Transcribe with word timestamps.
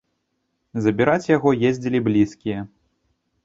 Забіраць 0.85 1.31
яго 1.37 1.49
ездзілі 1.71 2.03
блізкія. 2.11 2.59